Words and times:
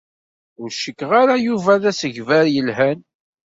Ur 0.61 0.69
cikkeɣ 0.81 1.11
ara 1.21 1.35
Yuba 1.45 1.73
d 1.81 1.83
asegbar 1.91 2.45
yelhan. 2.53 2.99